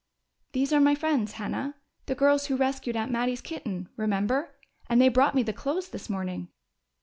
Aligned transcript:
"These 0.53 0.73
are 0.73 0.79
my 0.79 0.95
friends, 0.95 1.33
Hannah. 1.33 1.75
The 2.07 2.15
girls 2.15 2.47
who 2.47 2.55
rescued 2.55 2.97
Aunt 2.97 3.11
Mattie's 3.11 3.39
kitten 3.39 3.87
remember? 3.97 4.55
And 4.89 4.99
they 4.99 5.09
brought 5.09 5.35
me 5.35 5.43
the 5.43 5.53
clothes 5.53 5.89
this 5.89 6.09
morning." 6.09 6.47